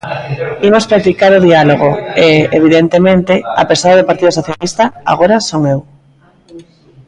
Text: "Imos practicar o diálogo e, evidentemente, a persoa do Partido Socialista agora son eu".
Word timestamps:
"Imos 0.67 0.89
practicar 0.91 1.31
o 1.39 1.43
diálogo 1.47 1.89
e, 2.25 2.27
evidentemente, 2.59 3.33
a 3.61 3.63
persoa 3.69 3.97
do 3.97 4.07
Partido 4.09 4.31
Socialista 4.39 4.83
agora 5.11 5.37
son 5.49 5.61
eu". 5.73 5.79